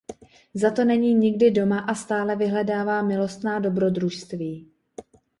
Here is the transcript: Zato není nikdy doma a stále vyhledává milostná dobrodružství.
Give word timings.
Zato 0.53 0.85
není 0.85 1.13
nikdy 1.13 1.51
doma 1.51 1.79
a 1.79 1.95
stále 1.95 2.35
vyhledává 2.35 3.01
milostná 3.01 3.59
dobrodružství. 3.59 4.71